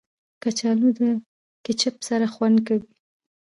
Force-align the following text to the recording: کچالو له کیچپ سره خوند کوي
کچالو 0.41 0.89
له 0.99 1.09
کیچپ 1.63 1.95
سره 2.09 2.25
خوند 2.33 2.57
کوي 2.67 2.91